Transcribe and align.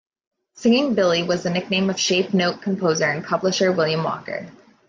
"Singin' 0.55 0.95
Billy" 0.95 1.21
was 1.21 1.43
the 1.43 1.51
nickname 1.51 1.91
of 1.91 1.99
shape 1.99 2.33
note 2.33 2.63
composer 2.63 3.05
and 3.05 3.23
publisher 3.23 3.71
William 3.71 4.03
Walker. 4.03 4.47